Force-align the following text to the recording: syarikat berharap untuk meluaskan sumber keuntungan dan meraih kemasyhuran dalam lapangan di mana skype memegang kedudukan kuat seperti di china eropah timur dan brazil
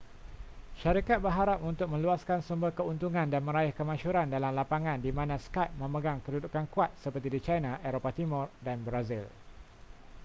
syarikat 0.81 1.19
berharap 1.25 1.59
untuk 1.71 1.87
meluaskan 1.93 2.39
sumber 2.47 2.71
keuntungan 2.79 3.27
dan 3.33 3.41
meraih 3.47 3.69
kemasyhuran 3.79 4.27
dalam 4.35 4.51
lapangan 4.59 4.97
di 5.05 5.11
mana 5.19 5.35
skype 5.45 5.73
memegang 5.81 6.17
kedudukan 6.25 6.65
kuat 6.73 6.89
seperti 7.03 7.27
di 7.31 7.37
china 7.47 7.71
eropah 7.89 8.09
timur 8.19 8.45
dan 8.65 8.77
brazil 8.87 9.25